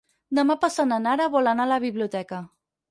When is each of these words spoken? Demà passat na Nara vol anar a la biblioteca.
Demà 0.39 0.55
passat 0.63 0.89
na 0.93 0.99
Nara 1.03 1.29
vol 1.37 1.53
anar 1.53 1.69
a 1.71 1.73
la 1.75 1.81
biblioteca. 1.87 2.43